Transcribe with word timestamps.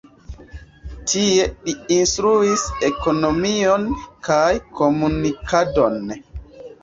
Tie 1.11 1.43
li 1.67 1.75
instruis 1.95 2.63
ekonomion 2.87 3.85
kaj 4.29 4.53
komunikadon. 4.79 6.09